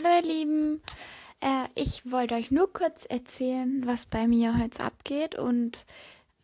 [0.00, 0.80] Hallo ihr Lieben,
[1.40, 5.86] äh, ich wollte euch nur kurz erzählen, was bei mir heute abgeht und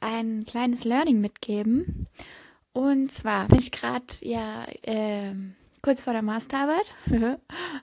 [0.01, 2.09] ein kleines Learning mitgeben.
[2.73, 5.35] Und zwar bin ich gerade ja äh,
[5.83, 6.95] kurz vor der Masterarbeit.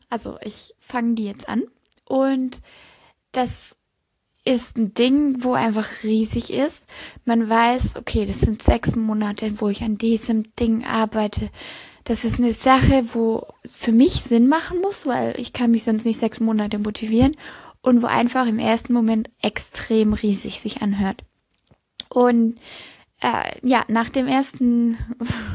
[0.10, 1.64] also ich fange die jetzt an
[2.06, 2.62] und
[3.32, 3.78] das
[4.44, 6.84] ist ein Ding, wo einfach riesig ist.
[7.24, 11.50] Man weiß, okay, das sind sechs Monate, wo ich an diesem Ding arbeite
[12.12, 16.04] das ist eine Sache, wo für mich Sinn machen muss, weil ich kann mich sonst
[16.04, 17.38] nicht sechs Monate motivieren
[17.82, 21.24] und wo einfach im ersten Moment extrem riesig sich anhört.
[22.10, 22.60] Und
[23.22, 24.98] äh, ja, nach dem ersten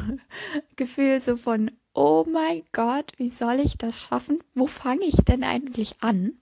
[0.75, 4.39] Gefühl so von, oh mein Gott, wie soll ich das schaffen?
[4.55, 6.39] Wo fange ich denn eigentlich an?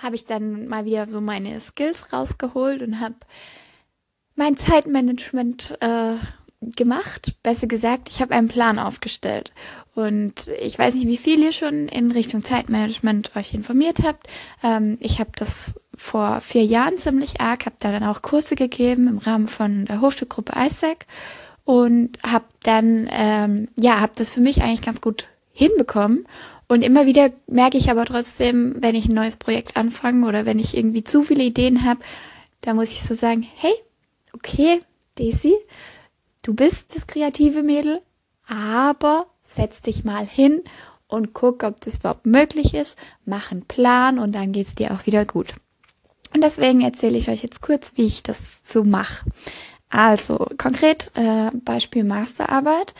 [0.00, 3.16] Habe ich dann mal wieder so meine Skills rausgeholt und habe
[4.36, 6.14] mein Zeitmanagement äh,
[6.76, 7.34] gemacht.
[7.42, 9.52] Besser gesagt, ich habe einen Plan aufgestellt.
[9.94, 14.26] Und ich weiß nicht, wie viel ihr schon in Richtung Zeitmanagement euch informiert habt.
[14.62, 19.06] Ähm, ich habe das vor vier Jahren ziemlich arg, habe da dann auch Kurse gegeben
[19.06, 21.06] im Rahmen von der Hochschulgruppe ISAC
[21.64, 26.26] und habe dann, ähm, ja, habe das für mich eigentlich ganz gut hinbekommen.
[26.68, 30.58] Und immer wieder merke ich aber trotzdem, wenn ich ein neues Projekt anfange oder wenn
[30.58, 32.00] ich irgendwie zu viele Ideen habe,
[32.62, 33.74] da muss ich so sagen, hey,
[34.32, 34.80] okay,
[35.16, 35.54] Daisy,
[36.42, 38.02] du bist das kreative Mädel,
[38.46, 40.62] aber setz dich mal hin
[41.06, 45.06] und guck, ob das überhaupt möglich ist, mach einen Plan und dann geht's dir auch
[45.06, 45.54] wieder gut.
[46.34, 49.26] Und deswegen erzähle ich euch jetzt kurz, wie ich das so mache.
[49.90, 52.94] Also konkret äh, Beispiel Masterarbeit.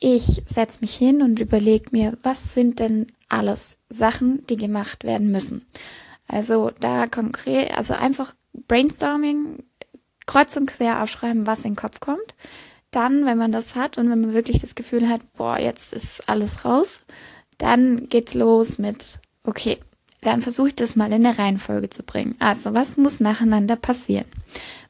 [0.00, 5.30] Ich setze mich hin und überlege mir, was sind denn alles Sachen, die gemacht werden
[5.30, 5.66] müssen.
[6.26, 8.34] Also da konkret, also einfach
[8.66, 9.63] Brainstorming,
[10.26, 12.34] kreuz und quer aufschreiben, was in den Kopf kommt.
[12.90, 16.28] Dann, wenn man das hat und wenn man wirklich das Gefühl hat, boah, jetzt ist
[16.28, 17.04] alles raus,
[17.58, 19.78] dann geht's los mit, okay,
[20.22, 22.36] dann versuche ich das mal in der Reihenfolge zu bringen.
[22.38, 24.26] Also, was muss nacheinander passieren?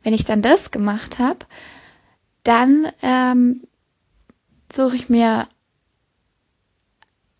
[0.03, 1.41] Wenn ich dann das gemacht habe,
[2.45, 3.63] dann ähm,
[4.73, 5.49] suche ich mir,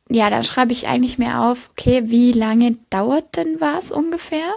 [0.09, 4.53] ja, dann schreibe ich eigentlich mehr auf, okay, wie lange dauert denn was ungefähr?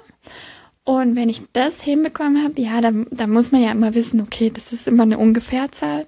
[0.88, 4.50] Und wenn ich das hinbekommen habe, ja, dann, dann muss man ja immer wissen, okay,
[4.50, 6.08] das ist immer eine Ungefährzahl.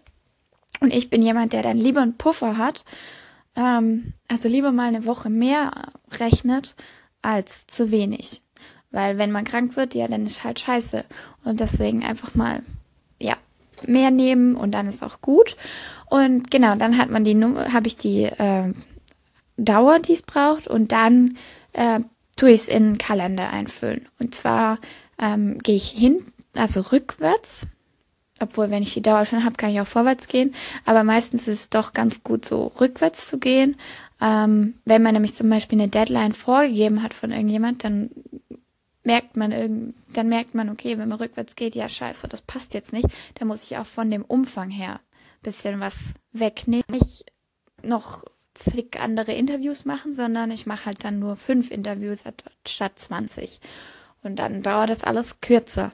[0.79, 2.85] Und ich bin jemand, der dann lieber einen Puffer hat,
[3.57, 6.75] ähm, also lieber mal eine Woche mehr rechnet
[7.21, 8.41] als zu wenig.
[8.89, 11.03] Weil wenn man krank wird, ja, dann ist halt scheiße.
[11.43, 12.63] Und deswegen einfach mal,
[13.19, 13.35] ja,
[13.85, 15.57] mehr nehmen und dann ist auch gut.
[16.09, 18.73] Und genau, dann hat man die Nummer, habe ich die äh,
[19.57, 21.37] Dauer, die es braucht und dann
[21.73, 21.99] äh,
[22.39, 24.07] tue ich es in den Kalender einfüllen.
[24.17, 24.79] Und zwar
[25.19, 27.67] ähm, gehe ich hin, also rückwärts.
[28.39, 30.55] Obwohl, wenn ich die Dauer schon habe, kann ich auch vorwärts gehen.
[30.85, 33.75] Aber meistens ist es doch ganz gut, so rückwärts zu gehen.
[34.21, 38.09] Ähm, wenn man nämlich zum Beispiel eine Deadline vorgegeben hat von irgendjemand, dann
[39.03, 42.73] merkt man irgend, dann merkt man, okay, wenn man rückwärts geht, ja scheiße, das passt
[42.73, 43.07] jetzt nicht.
[43.35, 45.01] Da muss ich auch von dem Umfang her
[45.41, 45.95] bisschen was
[46.31, 46.85] wegnehmen.
[46.89, 47.25] Nicht
[47.83, 48.23] noch
[48.53, 52.23] zig andere Interviews machen, sondern ich mache halt dann nur fünf Interviews
[52.65, 53.59] statt 20.
[54.21, 55.91] Und dann dauert das alles kürzer.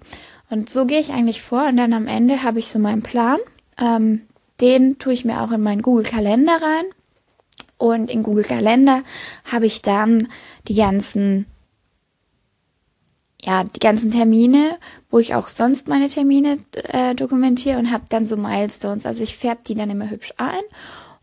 [0.50, 3.40] Und so gehe ich eigentlich vor und dann am Ende habe ich so meinen Plan.
[3.78, 4.22] Ähm,
[4.62, 6.86] den tue ich mir auch in meinen Google Kalender rein.
[7.78, 9.04] Und in Google Kalender
[9.52, 10.30] habe ich dann
[10.68, 11.46] die ganzen,
[13.42, 14.78] ja, die ganzen Termine,
[15.12, 19.06] wo ich auch sonst meine Termine äh, dokumentiere und habe dann so Milestones.
[19.06, 20.64] Also ich färbe die dann immer hübsch ein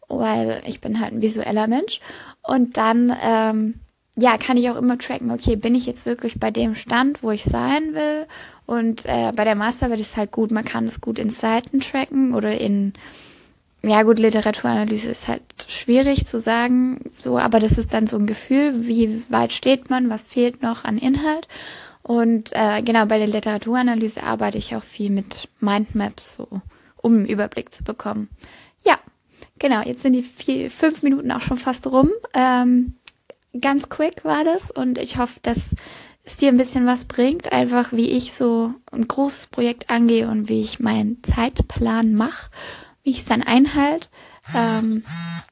[0.09, 2.01] weil ich bin halt ein visueller Mensch.
[2.43, 3.75] Und dann, ähm,
[4.17, 7.31] ja, kann ich auch immer tracken, okay, bin ich jetzt wirklich bei dem Stand, wo
[7.31, 8.27] ich sein will?
[8.67, 12.35] Und äh, bei der Masterarbeit ist halt gut, man kann das gut in Seiten tracken
[12.35, 12.93] oder in,
[13.83, 18.27] ja gut, Literaturanalyse ist halt schwierig zu sagen, so, aber das ist dann so ein
[18.27, 21.49] Gefühl, wie weit steht man, was fehlt noch an Inhalt.
[22.03, 26.49] Und äh, genau, bei der Literaturanalyse arbeite ich auch viel mit Mindmaps, so,
[26.97, 28.29] um einen Überblick zu bekommen.
[29.63, 32.11] Genau, jetzt sind die vier, fünf Minuten auch schon fast rum.
[32.35, 32.95] Ähm,
[33.61, 35.77] ganz quick war das und ich hoffe, dass
[36.25, 40.49] es dir ein bisschen was bringt, einfach wie ich so ein großes Projekt angehe und
[40.49, 42.51] wie ich meinen Zeitplan mache,
[43.05, 44.09] wie ich es dann einhalte.
[44.53, 45.05] Ähm,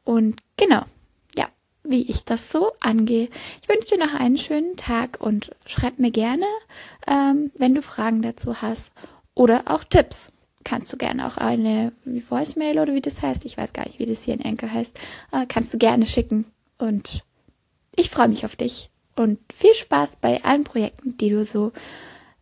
[0.03, 0.83] und genau,
[1.37, 1.47] ja,
[1.85, 3.29] wie ich das so angehe.
[3.63, 6.47] Ich wünsche dir noch einen schönen Tag und schreib mir gerne,
[7.07, 8.91] ähm, wenn du Fragen dazu hast
[9.37, 10.33] oder auch Tipps
[10.65, 14.07] kannst du gerne auch eine Voicemail oder wie das heißt, ich weiß gar nicht, wie
[14.07, 14.99] das hier in Anchor heißt,
[15.33, 16.45] äh, kannst du gerne schicken.
[16.79, 17.25] Und
[17.97, 21.73] ich freue mich auf dich und viel Spaß bei allen Projekten, die du so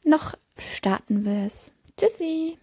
[0.04, 1.72] noch starten wirst.
[1.96, 2.58] Tschüssi!